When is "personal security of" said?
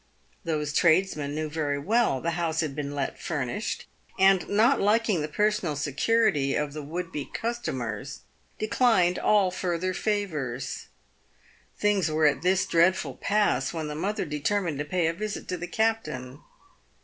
5.27-6.73